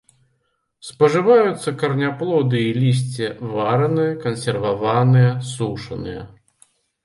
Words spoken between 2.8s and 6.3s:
лісце вараныя, кансерваваныя, сушаныя.